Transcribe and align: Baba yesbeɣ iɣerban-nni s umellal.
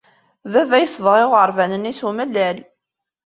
Baba 0.51 0.77
yesbeɣ 0.83 1.15
iɣerban-nni 1.23 1.93
s 1.99 2.01
umellal. 2.09 2.57